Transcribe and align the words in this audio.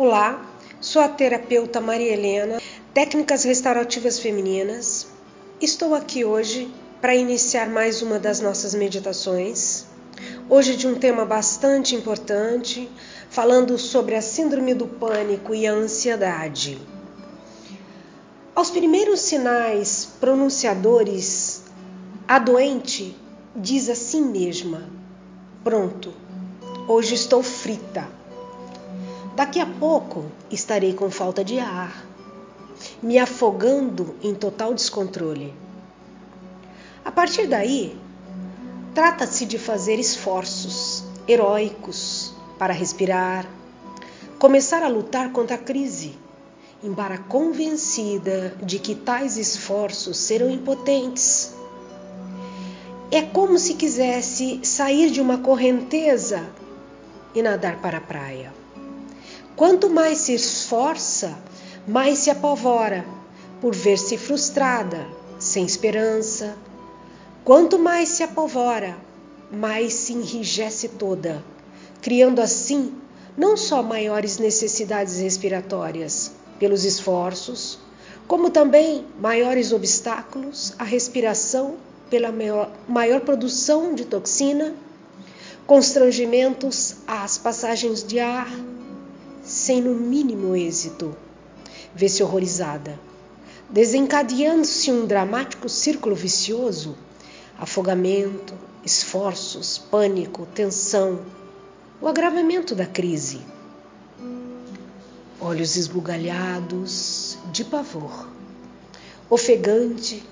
Olá, 0.00 0.48
sou 0.80 1.02
a 1.02 1.08
terapeuta 1.08 1.80
Maria 1.80 2.12
Helena, 2.12 2.62
técnicas 2.94 3.42
restaurativas 3.42 4.20
femininas. 4.20 5.08
Estou 5.60 5.92
aqui 5.92 6.24
hoje 6.24 6.72
para 7.00 7.16
iniciar 7.16 7.68
mais 7.68 8.00
uma 8.00 8.16
das 8.16 8.38
nossas 8.38 8.74
meditações. 8.76 9.86
Hoje 10.48 10.76
de 10.76 10.86
um 10.86 10.94
tema 10.94 11.24
bastante 11.24 11.96
importante, 11.96 12.88
falando 13.28 13.76
sobre 13.76 14.14
a 14.14 14.22
síndrome 14.22 14.72
do 14.72 14.86
pânico 14.86 15.52
e 15.52 15.66
a 15.66 15.72
ansiedade. 15.72 16.80
Aos 18.54 18.70
primeiros 18.70 19.18
sinais 19.18 20.10
pronunciadores, 20.20 21.64
a 22.28 22.38
doente 22.38 23.16
diz 23.56 23.88
a 23.88 23.96
si 23.96 24.20
mesma: 24.20 24.88
Pronto, 25.64 26.14
hoje 26.86 27.16
estou 27.16 27.42
frita. 27.42 28.17
Daqui 29.38 29.60
a 29.60 29.66
pouco 29.66 30.24
estarei 30.50 30.92
com 30.94 31.12
falta 31.12 31.44
de 31.44 31.60
ar, 31.60 32.04
me 33.00 33.20
afogando 33.20 34.16
em 34.20 34.34
total 34.34 34.74
descontrole. 34.74 35.54
A 37.04 37.12
partir 37.12 37.46
daí, 37.46 37.96
trata-se 38.92 39.46
de 39.46 39.56
fazer 39.56 39.94
esforços 39.94 41.04
heróicos 41.28 42.34
para 42.58 42.72
respirar, 42.72 43.48
começar 44.40 44.82
a 44.82 44.88
lutar 44.88 45.30
contra 45.30 45.54
a 45.54 45.60
crise, 45.60 46.18
embora 46.82 47.16
convencida 47.16 48.56
de 48.60 48.80
que 48.80 48.96
tais 48.96 49.36
esforços 49.36 50.16
serão 50.16 50.50
impotentes. 50.50 51.54
É 53.08 53.22
como 53.22 53.56
se 53.56 53.74
quisesse 53.74 54.58
sair 54.64 55.12
de 55.12 55.20
uma 55.20 55.38
correnteza 55.38 56.44
e 57.32 57.40
nadar 57.40 57.80
para 57.80 57.98
a 57.98 58.00
praia. 58.00 58.57
Quanto 59.58 59.90
mais 59.90 60.18
se 60.18 60.34
esforça, 60.34 61.36
mais 61.84 62.20
se 62.20 62.30
apavora 62.30 63.04
por 63.60 63.74
ver-se 63.74 64.16
frustrada, 64.16 65.04
sem 65.36 65.64
esperança. 65.64 66.56
Quanto 67.44 67.76
mais 67.76 68.08
se 68.08 68.22
apavora, 68.22 68.96
mais 69.50 69.94
se 69.94 70.12
enrijece 70.12 70.90
toda, 70.90 71.44
criando 72.00 72.40
assim 72.40 72.94
não 73.36 73.56
só 73.56 73.82
maiores 73.82 74.38
necessidades 74.38 75.18
respiratórias 75.18 76.30
pelos 76.60 76.84
esforços, 76.84 77.80
como 78.28 78.50
também 78.50 79.06
maiores 79.20 79.72
obstáculos 79.72 80.72
à 80.78 80.84
respiração 80.84 81.78
pela 82.08 82.30
maior, 82.30 82.70
maior 82.88 83.22
produção 83.22 83.92
de 83.92 84.04
toxina, 84.04 84.72
constrangimentos 85.66 86.94
às 87.08 87.36
passagens 87.38 88.04
de 88.04 88.20
ar, 88.20 88.48
sem 89.48 89.80
no 89.80 89.94
mínimo 89.94 90.54
êxito. 90.54 91.16
Vê-se 91.94 92.22
horrorizada, 92.22 93.00
desencadeando-se 93.70 94.92
um 94.92 95.06
dramático 95.06 95.70
círculo 95.70 96.14
vicioso, 96.14 96.94
afogamento, 97.58 98.52
esforços, 98.84 99.78
pânico, 99.78 100.46
tensão, 100.54 101.22
o 101.98 102.06
agravamento 102.06 102.74
da 102.74 102.84
crise. 102.84 103.40
Olhos 105.40 105.76
esbugalhados 105.76 107.38
de 107.50 107.64
pavor, 107.64 108.28
ofegante, 109.30 110.22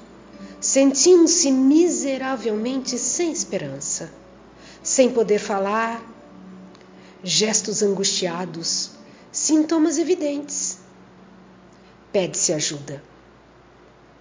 sentindo-se 0.61 1.51
miseravelmente 1.51 2.99
sem 2.99 3.33
esperança, 3.33 4.13
sem 4.83 5.11
poder 5.11 5.39
falar, 5.39 6.05
gestos 7.25 7.83
angustiados, 7.83 8.96
Sintomas 9.37 9.99
evidentes. 9.99 10.79
Pede-se 12.11 12.55
ajuda. 12.55 13.05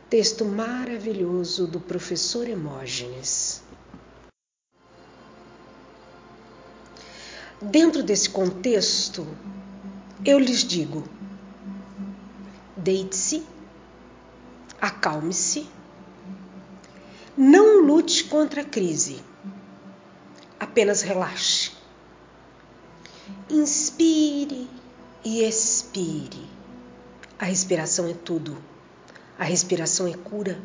Texto 0.09 0.43
maravilhoso 0.43 1.65
do 1.65 1.79
professor 1.79 2.45
Hermógenes. 2.45 3.63
Dentro 7.61 8.03
desse 8.03 8.29
contexto, 8.29 9.25
eu 10.25 10.37
lhes 10.37 10.65
digo: 10.65 11.07
deite-se, 12.75 13.41
acalme-se, 14.81 15.65
não 17.37 17.85
lute 17.85 18.25
contra 18.25 18.63
a 18.63 18.65
crise, 18.65 19.23
apenas 20.59 21.01
relaxe. 21.01 21.71
Inspire 23.49 24.74
e 25.25 25.43
expire. 25.43 26.47
A 27.39 27.45
respiração 27.45 28.07
é 28.07 28.13
tudo. 28.13 28.55
A 29.39 29.43
respiração 29.43 30.07
é 30.07 30.13
cura. 30.13 30.61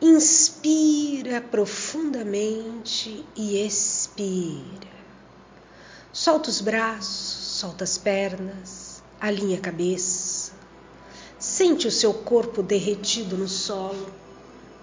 Inspira 0.00 1.40
profundamente 1.40 3.26
e 3.36 3.58
expira. 3.66 4.88
Solta 6.12 6.48
os 6.48 6.60
braços, 6.60 7.58
solta 7.58 7.84
as 7.84 7.98
pernas, 7.98 9.02
alinha 9.20 9.58
a 9.58 9.60
cabeça. 9.60 10.52
Sente 11.38 11.88
o 11.88 11.90
seu 11.90 12.14
corpo 12.14 12.62
derretido 12.62 13.36
no 13.36 13.48
solo, 13.48 14.12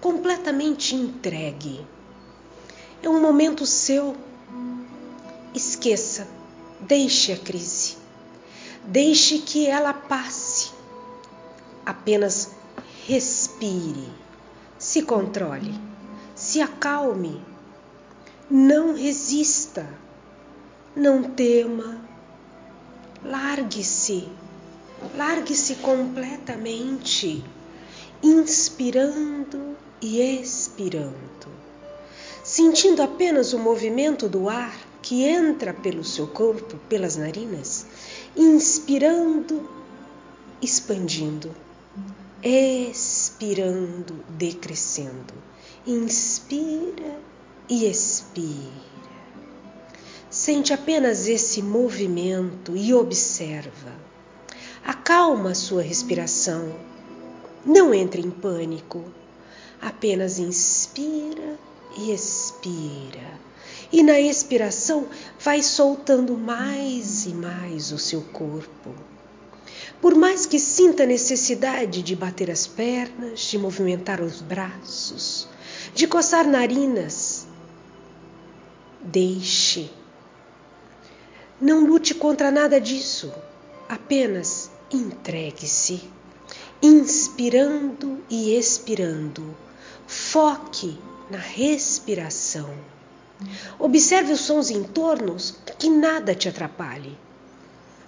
completamente 0.00 0.94
entregue. 0.94 1.86
É 3.02 3.08
um 3.08 3.20
momento 3.20 3.64
seu. 3.64 4.14
Esqueça, 5.54 6.28
deixe 6.80 7.32
a 7.32 7.36
crise. 7.36 8.07
Deixe 8.84 9.38
que 9.38 9.66
ela 9.66 9.92
passe. 9.92 10.70
Apenas 11.84 12.50
respire, 13.06 14.12
se 14.78 15.02
controle, 15.02 15.74
se 16.34 16.60
acalme. 16.60 17.42
Não 18.50 18.94
resista, 18.94 19.88
não 20.94 21.22
tema. 21.22 22.00
Largue-se, 23.24 24.28
largue-se 25.16 25.76
completamente, 25.76 27.44
inspirando 28.22 29.76
e 30.00 30.20
expirando, 30.20 31.48
sentindo 32.44 33.02
apenas 33.02 33.52
o 33.52 33.58
movimento 33.58 34.28
do 34.28 34.48
ar 34.48 34.74
que 35.02 35.24
entra 35.24 35.74
pelo 35.74 36.04
seu 36.04 36.26
corpo, 36.26 36.76
pelas 36.88 37.16
narinas 37.16 37.86
inspirando, 38.36 39.68
expandindo, 40.60 41.54
expirando, 42.42 44.24
decrescendo. 44.28 45.34
Inspira 45.86 47.18
e 47.68 47.86
expira. 47.86 48.88
Sente 50.30 50.72
apenas 50.72 51.26
esse 51.26 51.62
movimento 51.62 52.76
e 52.76 52.92
observa. 52.92 53.92
Acalma 54.84 55.54
sua 55.54 55.82
respiração. 55.82 56.74
Não 57.64 57.94
entre 57.94 58.20
em 58.20 58.30
pânico. 58.30 59.04
Apenas 59.80 60.38
inspira 60.38 61.58
e 61.96 62.12
expira 62.12 63.48
e 63.92 64.02
na 64.02 64.20
expiração 64.20 65.08
vai 65.38 65.62
soltando 65.62 66.36
mais 66.36 67.26
e 67.26 67.30
mais 67.30 67.90
o 67.92 67.98
seu 67.98 68.22
corpo. 68.22 68.94
Por 70.00 70.14
mais 70.14 70.46
que 70.46 70.58
sinta 70.58 71.04
necessidade 71.04 72.02
de 72.02 72.14
bater 72.14 72.50
as 72.50 72.66
pernas, 72.66 73.40
de 73.40 73.58
movimentar 73.58 74.20
os 74.20 74.40
braços, 74.40 75.48
de 75.94 76.06
coçar 76.06 76.46
narinas, 76.46 77.46
deixe. 79.02 79.90
Não 81.60 81.84
lute 81.84 82.14
contra 82.14 82.50
nada 82.50 82.80
disso, 82.80 83.32
apenas 83.88 84.70
entregue-se, 84.92 86.02
inspirando 86.80 88.22
e 88.30 88.56
expirando. 88.56 89.56
Foque 90.06 90.96
na 91.28 91.38
respiração. 91.38 92.72
Observe 93.78 94.32
os 94.32 94.40
sons 94.40 94.70
em 94.70 94.82
torno 94.82 95.36
que 95.78 95.88
nada 95.88 96.34
te 96.34 96.48
atrapalhe. 96.48 97.16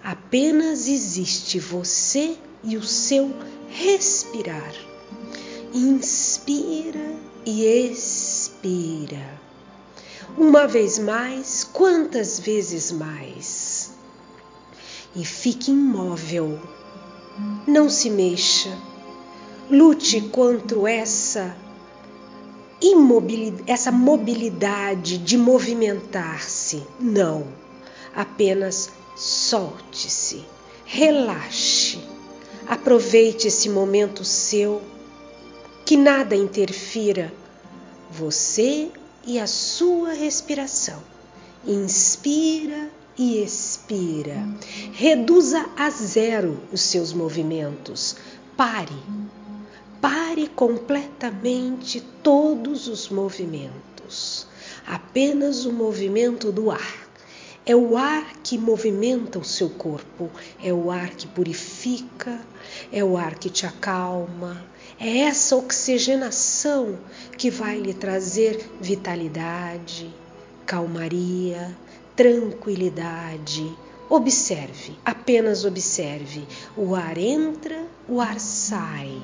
Apenas 0.02 0.88
existe 0.88 1.58
você 1.58 2.36
e 2.64 2.76
o 2.76 2.82
seu 2.82 3.32
respirar. 3.68 4.74
Inspira 5.72 7.14
e 7.46 7.64
expira. 7.64 9.40
Uma 10.36 10.66
vez 10.66 10.98
mais, 10.98 11.64
quantas 11.64 12.40
vezes 12.40 12.90
mais? 12.90 13.92
E 15.14 15.24
fique 15.24 15.70
imóvel. 15.70 16.58
Não 17.66 17.88
se 17.88 18.10
mexa. 18.10 18.76
Lute 19.70 20.20
contra 20.22 20.90
essa 20.90 21.54
essa 23.66 23.92
mobilidade 23.92 25.18
de 25.18 25.36
movimentar-se. 25.36 26.82
Não, 26.98 27.46
apenas 28.14 28.90
solte-se, 29.16 30.44
Relaxe. 30.92 32.00
Aproveite 32.66 33.46
esse 33.46 33.68
momento 33.68 34.24
seu, 34.24 34.82
que 35.84 35.96
nada 35.96 36.34
interfira 36.34 37.32
você 38.10 38.90
e 39.24 39.38
a 39.38 39.46
sua 39.46 40.14
respiração. 40.14 41.00
Inspira 41.64 42.90
e 43.16 43.40
expira. 43.40 44.48
Reduza 44.92 45.64
a 45.76 45.90
zero 45.90 46.60
os 46.72 46.80
seus 46.80 47.12
movimentos. 47.12 48.16
Pare. 48.56 48.96
Pare 50.00 50.48
completamente 50.48 52.00
todos 52.22 52.88
os 52.88 53.08
movimentos. 53.08 54.46
Apenas 54.86 55.66
o 55.66 55.72
movimento 55.72 56.50
do 56.50 56.70
ar. 56.70 57.08
É 57.66 57.76
o 57.76 57.96
ar 57.96 58.34
que 58.42 58.56
movimenta 58.56 59.38
o 59.38 59.44
seu 59.44 59.68
corpo, 59.68 60.30
é 60.62 60.72
o 60.72 60.90
ar 60.90 61.10
que 61.10 61.26
purifica, 61.26 62.40
é 62.90 63.04
o 63.04 63.16
ar 63.18 63.38
que 63.38 63.50
te 63.50 63.66
acalma, 63.66 64.64
é 64.98 65.18
essa 65.20 65.54
oxigenação 65.54 66.98
que 67.36 67.50
vai 67.50 67.78
lhe 67.78 67.92
trazer 67.92 68.70
vitalidade, 68.80 70.12
calmaria, 70.64 71.76
tranquilidade. 72.16 73.70
Observe, 74.08 74.98
apenas 75.04 75.64
observe. 75.64 76.46
O 76.76 76.94
ar 76.94 77.16
entra, 77.18 77.86
o 78.08 78.20
ar 78.20 78.40
sai. 78.40 79.20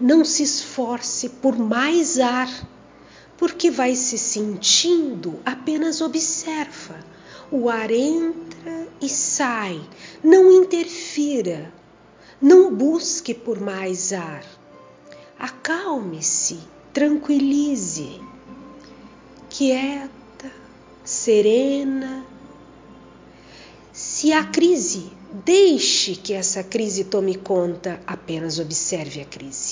Não 0.00 0.24
se 0.24 0.42
esforce 0.42 1.28
por 1.28 1.56
mais 1.58 2.18
ar 2.18 2.48
porque 3.36 3.70
vai 3.70 3.94
se 3.94 4.16
sentindo, 4.18 5.38
apenas 5.44 6.00
observa. 6.00 6.96
O 7.50 7.68
ar 7.68 7.90
entra 7.90 8.88
e 9.00 9.08
sai, 9.08 9.80
não 10.22 10.50
interfira, 10.50 11.72
não 12.40 12.74
busque 12.74 13.32
por 13.32 13.60
mais 13.60 14.12
ar. 14.12 14.44
Acalme-se, 15.38 16.58
tranquilize, 16.92 18.20
quieta, 19.48 20.50
serena. 21.04 22.24
Se 23.92 24.32
há 24.32 24.44
crise, 24.44 25.12
deixe 25.44 26.16
que 26.16 26.32
essa 26.32 26.64
crise 26.64 27.04
tome 27.04 27.36
conta, 27.36 28.00
apenas 28.06 28.58
observe 28.58 29.20
a 29.20 29.24
crise. 29.24 29.65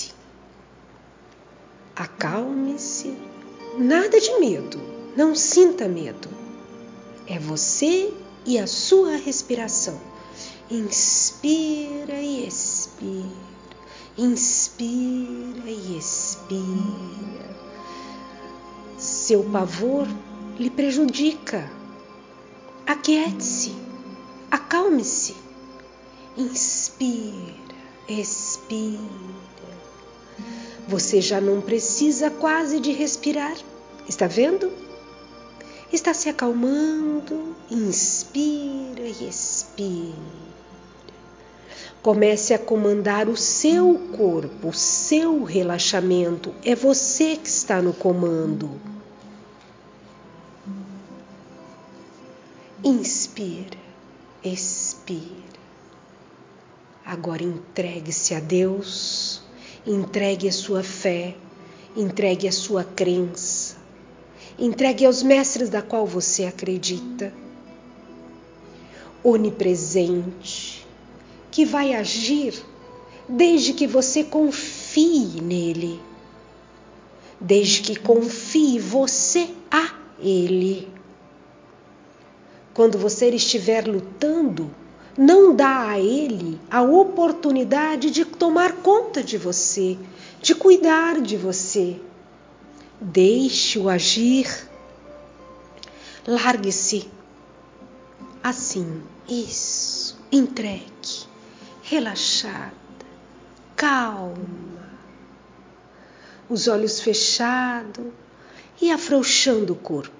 Acalme-se 1.95 3.15
Nada 3.77 4.21
de 4.21 4.39
medo, 4.39 4.79
não 5.17 5.35
sinta 5.35 5.85
medo. 5.85 6.29
É 7.27 7.37
você 7.37 8.13
e 8.45 8.57
a 8.57 8.65
sua 8.67 9.17
respiração. 9.17 9.99
Inspira 10.71 12.21
e 12.21 12.47
expira, 12.47 13.19
inspira 14.17 15.67
e 15.69 15.97
expira. 15.97 17.49
Seu 18.97 19.43
pavor 19.43 20.07
lhe 20.57 20.69
prejudica. 20.69 21.69
Aquiete-se, 22.87 23.75
acalme-se. 24.49 25.35
Inspira, 26.37 27.75
expira. 28.07 29.34
Você 30.87 31.19
já 31.19 31.41
não 31.41 31.61
precisa 31.61 32.29
quase 32.29 32.79
de 32.79 32.91
respirar. 32.91 33.55
Está 34.07 34.27
vendo? 34.27 34.71
Está 35.91 36.13
se 36.13 36.29
acalmando. 36.29 37.55
Inspira 37.71 39.01
e 39.01 39.27
expira. 39.27 40.45
Comece 42.03 42.53
a 42.53 42.59
comandar 42.59 43.27
o 43.27 43.35
seu 43.35 43.99
corpo, 44.15 44.69
o 44.69 44.73
seu 44.73 45.43
relaxamento. 45.43 46.53
É 46.63 46.75
você 46.75 47.35
que 47.35 47.47
está 47.47 47.81
no 47.81 47.93
comando. 47.93 48.69
Inspira, 52.83 53.79
expira. 54.43 55.55
Agora 57.03 57.41
entregue-se 57.41 58.35
a 58.35 58.39
Deus 58.39 59.24
Entregue 59.87 60.47
a 60.47 60.51
sua 60.51 60.81
fé, 60.81 61.35
entregue 61.95 62.47
a 62.47 62.51
sua 62.51 62.83
crença, 62.83 63.77
entregue 64.57 65.05
aos 65.05 65.21
mestres 65.21 65.69
da 65.69 65.81
qual 65.81 66.07
você 66.07 66.45
acredita. 66.45 67.31
Onipresente, 69.23 70.85
que 71.51 71.65
vai 71.65 71.93
agir 71.93 72.53
desde 73.29 73.73
que 73.73 73.87
você 73.87 74.23
confie 74.23 75.41
nele, 75.41 76.01
desde 77.39 77.81
que 77.81 77.95
confie 77.95 78.79
você 78.79 79.49
a 79.69 79.93
ele. 80.19 80.87
Quando 82.73 82.97
você 82.97 83.29
estiver 83.29 83.87
lutando, 83.87 84.69
não 85.17 85.55
dá 85.55 85.89
a 85.89 85.99
ele 85.99 86.59
a 86.69 86.81
oportunidade 86.81 88.11
de 88.11 88.25
tomar 88.25 88.73
conta 88.77 89.23
de 89.23 89.37
você, 89.37 89.97
de 90.41 90.53
cuidar 90.53 91.21
de 91.21 91.37
você. 91.37 91.99
Deixe-o 92.99 93.87
agir. 93.87 94.47
Largue-se. 96.27 97.09
Assim, 98.43 99.01
isso. 99.27 100.17
Entregue. 100.31 101.25
Relaxada. 101.81 102.73
Calma. 103.75 104.35
Os 106.49 106.67
olhos 106.67 106.99
fechados 106.99 108.07
e 108.81 108.91
afrouxando 108.91 109.73
o 109.73 109.77
corpo. 109.77 110.13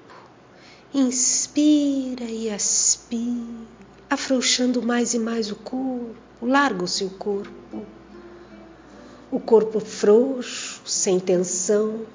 Inspira 0.94 2.24
e 2.24 2.50
expira 2.50 3.76
afrouxando 4.16 4.82
mais 4.82 5.14
e 5.14 5.20
mais 5.20 5.52
o 5.52 5.58
corpo, 5.58 6.16
larga 6.42 6.86
o 6.86 6.88
seu 6.88 7.10
corpo. 7.10 7.86
O 9.30 9.42
corpo 9.42 9.82
frouxo, 9.82 10.82
sem 10.86 11.20
tensão, 11.20 12.06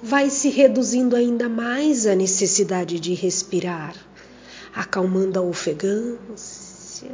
vai 0.00 0.30
se 0.30 0.48
reduzindo 0.50 1.16
ainda 1.16 1.48
mais 1.48 2.06
a 2.06 2.14
necessidade 2.14 3.00
de 3.00 3.14
respirar, 3.14 3.96
acalmando 4.72 5.36
a 5.36 5.42
ofegância, 5.42 7.10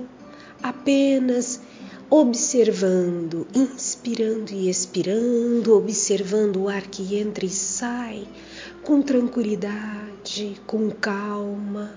apenas 0.63 1.63
observando, 2.11 3.47
inspirando 3.55 4.53
e 4.53 4.69
expirando, 4.69 5.75
observando 5.75 6.65
o 6.65 6.69
ar 6.69 6.83
que 6.83 7.17
entra 7.17 7.47
e 7.47 7.51
sai 7.51 8.29
com 8.83 9.01
tranquilidade, 9.01 10.61
com 10.67 10.91
calma. 10.91 11.95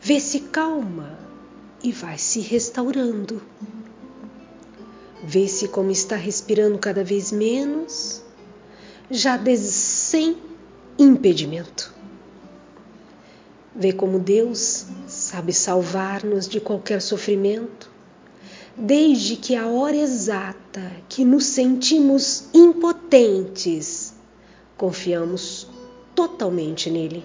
Vê 0.00 0.18
se 0.18 0.40
calma 0.40 1.30
e 1.82 1.90
vai 1.90 2.16
se 2.18 2.40
restaurando. 2.40 3.42
Vê-se 5.24 5.68
como 5.68 5.90
está 5.90 6.16
respirando 6.16 6.78
cada 6.78 7.02
vez 7.02 7.32
menos, 7.32 8.22
já 9.10 9.38
sem 9.56 10.36
impedimento. 10.98 11.92
Vê 13.74 13.92
como 13.92 14.18
Deus 14.18 14.86
sabe 15.06 15.52
salvar-nos 15.52 16.48
de 16.48 16.60
qualquer 16.60 17.00
sofrimento, 17.00 17.90
desde 18.76 19.36
que 19.36 19.54
a 19.54 19.66
hora 19.66 19.96
exata 19.96 20.92
que 21.08 21.24
nos 21.24 21.44
sentimos 21.46 22.44
impotentes, 22.52 24.14
confiamos 24.76 25.68
totalmente 26.14 26.90
nele, 26.90 27.24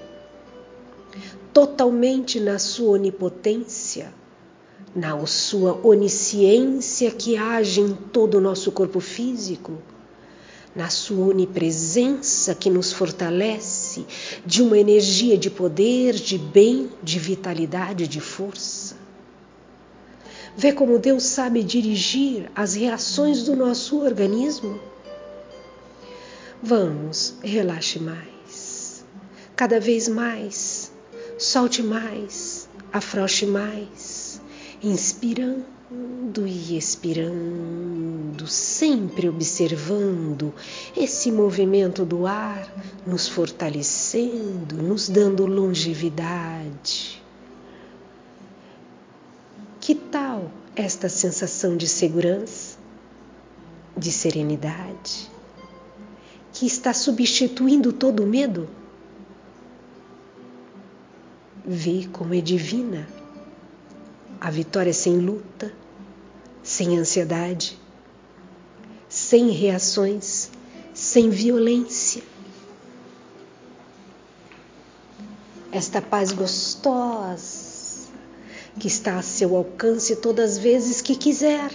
totalmente 1.52 2.40
na 2.40 2.60
sua 2.60 2.92
onipotência 2.92 4.14
na 4.96 5.26
sua 5.26 5.80
onisciência 5.86 7.12
que 7.12 7.38
age 7.38 7.82
em 7.82 7.94
todo 7.94 8.38
o 8.38 8.42
nosso 8.42 8.72
corpo 8.72 9.00
físico, 9.00 9.74
na 10.76 10.90
sua 10.90 11.28
onipresença 11.28 12.54
que 12.54 12.70
nos 12.70 12.94
fortalece 12.94 14.06
de 14.46 14.62
uma 14.62 14.78
energia 14.78 15.38
de 15.38 15.50
poder, 15.50 16.14
de 16.14 16.38
bem, 16.38 16.92
de 17.02 17.20
vitalidade, 17.20 18.08
de 18.08 18.20
força. 18.20 18.96
Vê 20.56 20.72
como 20.72 21.00
Deus 21.00 21.24
sabe 21.24 21.64
dirigir 21.64 22.50
as 22.56 22.76
reações 22.76 23.44
do 23.44 23.56
nosso 23.56 24.00
organismo? 24.04 24.80
Vamos, 26.62 27.36
relaxe 27.44 28.00
mais, 28.00 29.06
cada 29.56 29.80
vez 29.80 30.08
mais, 30.08 30.92
solte 31.38 31.84
mais, 31.84 32.68
afrouxe 32.92 33.46
mais 33.46 34.17
inspirando 34.84 35.66
e 36.46 36.78
expirando, 36.78 38.46
sempre 38.48 39.28
observando 39.28 40.54
esse 40.96 41.32
movimento 41.32 42.06
do 42.06 42.28
ar, 42.28 42.72
nos 43.06 43.28
fortalecendo, 43.28 44.76
nos 44.76 45.10
dando 45.10 45.46
longevidade. 45.46 47.22
Que 49.80 49.96
tal 49.96 50.52
esta 50.76 51.10
sensação 51.10 51.76
de 51.76 51.88
segurança, 51.88 52.78
de 53.96 54.12
serenidade, 54.12 55.32
que 56.54 56.68
está 56.68 56.94
substituindo 56.94 57.92
todo 57.92 58.24
o 58.24 58.28
medo? 58.28 58.70
Vê 61.66 62.08
como 62.12 62.34
é 62.34 62.42
divina 62.42 63.08
a 64.40 64.52
vitória 64.52 64.94
sem 64.94 65.18
luta, 65.18 65.72
sem 66.64 66.98
ansiedade, 66.98 67.78
sem 69.08 69.50
reações, 69.50 70.52
sem 70.94 71.30
violência. 71.30 72.22
Esta 75.72 76.02
paz 76.02 76.32
gostosa 76.32 77.68
que 78.80 78.88
está 78.88 79.18
a 79.18 79.22
seu 79.22 79.56
alcance 79.56 80.16
todas 80.18 80.52
as 80.52 80.58
vezes 80.58 81.02
que 81.02 81.16
quiser. 81.16 81.72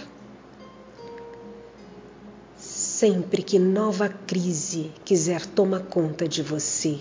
Sempre 2.57 3.43
que 3.43 3.59
nova 3.59 4.07
crise 4.07 4.91
quiser 5.03 5.45
tomar 5.45 5.81
conta 5.81 6.27
de 6.27 6.41
você, 6.41 6.99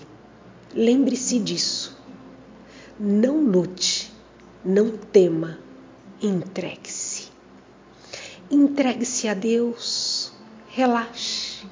lembre-se 0.75 1.39
disso. 1.39 1.97
Não 2.99 3.41
lute, 3.45 4.02
não 4.65 4.97
tema, 4.97 5.59
entregue-se. 6.21 7.29
Entregue-se 8.51 9.29
a 9.29 9.35
Deus, 9.35 10.33
relaxe. 10.69 11.67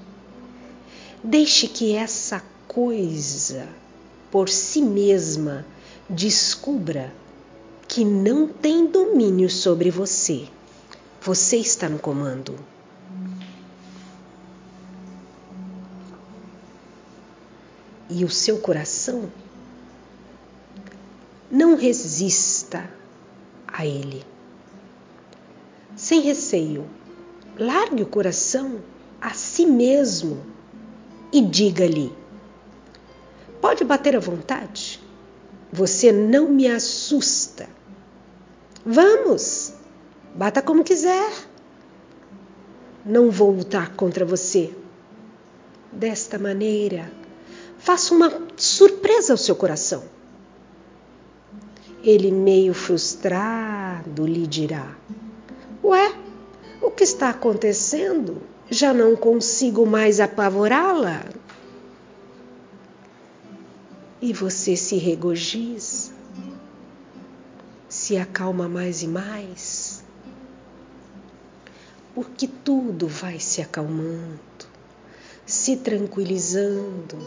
Deixe 1.23 1.69
que 1.69 1.95
essa 1.95 2.43
coisa 2.67 3.69
por 4.31 4.49
si 4.49 4.81
mesma 4.81 5.67
descubra 6.09 7.13
que 7.87 8.05
não 8.05 8.49
tem 8.49 8.87
domínio 8.87 9.51
sobre 9.51 9.91
você. 9.91 10.49
Você 11.21 11.59
está 11.59 11.89
no 11.89 11.99
comando. 11.99 12.57
E 18.09 18.25
o 18.25 18.31
seu 18.31 18.59
coração 18.59 19.31
não 21.51 21.75
resista 21.75 22.89
a 23.67 23.85
ele. 23.85 24.25
Sem 25.97 26.21
receio, 26.21 26.89
largue 27.59 28.03
o 28.03 28.07
coração 28.07 28.81
a 29.21 29.35
si 29.35 29.67
mesmo 29.67 30.43
e 31.33 31.41
diga-lhe: 31.43 32.13
Pode 33.61 33.85
bater 33.85 34.17
à 34.17 34.21
vontade, 34.21 35.01
você 35.73 36.13
não 36.13 36.49
me 36.49 36.69
assusta. 36.69 37.69
Vamos, 38.85 39.75
bata 40.35 40.63
como 40.63 40.85
quiser. 40.85 41.31
Não 43.05 43.31
vou 43.31 43.51
lutar 43.51 43.95
contra 43.95 44.25
você. 44.25 44.75
Desta 45.93 46.39
maneira, 46.39 47.11
faça 47.79 48.15
uma 48.15 48.31
surpresa 48.57 49.33
ao 49.33 49.37
seu 49.37 49.57
coração. 49.57 50.05
Ele, 52.03 52.31
meio 52.31 52.73
frustrado, 52.73 54.27
lhe 54.27 54.47
dirá: 54.47 54.97
Ué, 55.85 56.15
o 56.81 56.91
que 56.91 57.05
está 57.05 57.29
acontecendo? 57.29 58.41
Já 58.71 58.95
não 58.95 59.15
consigo 59.15 59.85
mais 59.85 60.19
apavorá-la. 60.19 61.27
E 64.23 64.33
você 64.33 64.77
se 64.77 64.97
regozija, 64.97 66.13
se 67.89 68.17
acalma 68.17 68.69
mais 68.69 69.03
e 69.03 69.09
mais, 69.09 70.05
porque 72.15 72.47
tudo 72.47 73.09
vai 73.09 73.41
se 73.41 73.61
acalmando, 73.61 74.41
se 75.45 75.77
tranquilizando. 75.77 77.19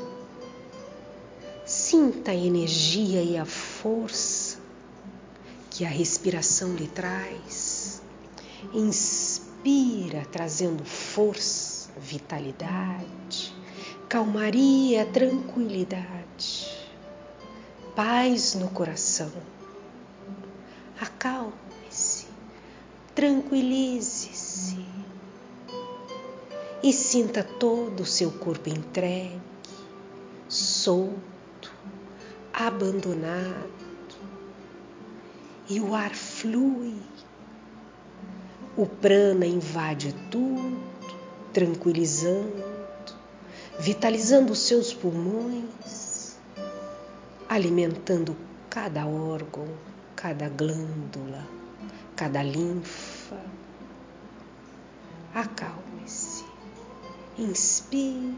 Sinta 1.65 2.31
a 2.31 2.35
energia 2.35 3.23
e 3.23 3.37
a 3.37 3.45
força 3.45 4.42
que 5.73 5.83
a 5.85 5.89
respiração 5.89 6.75
lhe 6.75 6.87
traz. 6.87 8.03
Inspira, 8.71 10.23
trazendo 10.31 10.85
força, 10.85 11.89
vitalidade, 11.97 13.53
calmaria, 14.07 15.03
tranquilidade, 15.07 16.87
paz 17.95 18.53
no 18.53 18.69
coração. 18.69 19.31
Acalme-se, 21.01 22.27
tranquilize-se 23.15 24.85
e 26.83 26.93
sinta 26.93 27.43
todo 27.43 28.01
o 28.01 28.05
seu 28.05 28.31
corpo 28.31 28.69
entregue, 28.69 29.41
solto, 30.47 31.73
abandonado 32.53 33.82
e 35.69 35.79
o 35.79 35.95
ar 35.95 36.13
flui. 36.13 36.95
O 38.75 38.85
prana 38.85 39.45
invade 39.45 40.13
tudo, 40.31 40.81
tranquilizando, 41.53 42.63
vitalizando 43.79 44.51
os 44.51 44.59
seus 44.59 44.93
pulmões, 44.93 46.37
alimentando 47.47 48.35
cada 48.69 49.05
órgão, 49.05 49.67
cada 50.15 50.49
glândula, 50.49 51.47
cada 52.15 52.41
linfa. 52.41 53.39
Acalme-se, 55.35 56.45
inspire 57.37 58.35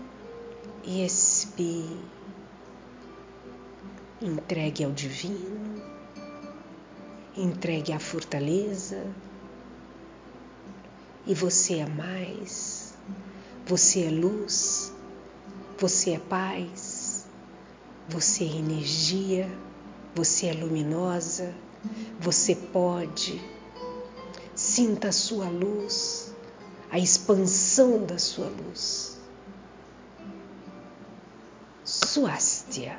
e 0.84 1.06
expire. 1.06 2.00
Entregue 4.22 4.84
ao 4.84 4.92
divino 4.92 5.75
entregue 7.38 7.92
a 7.92 8.00
fortaleza. 8.00 9.06
E 11.28 11.34
você 11.34 11.80
é 11.80 11.86
mais, 11.88 12.94
você 13.66 14.06
é 14.06 14.10
luz, 14.10 14.94
você 15.78 16.12
é 16.12 16.20
paz, 16.20 17.26
você 18.08 18.44
é 18.44 18.58
energia, 18.58 19.52
você 20.14 20.48
é 20.48 20.54
luminosa, 20.54 21.54
você 22.20 22.56
pode. 22.56 23.42
Sinta 24.54 25.10
a 25.10 25.12
sua 25.12 25.50
luz, 25.50 26.34
a 26.92 27.00
expansão 27.00 28.06
da 28.06 28.18
sua 28.18 28.48
luz. 28.48 29.18
Suástia. 31.84 32.98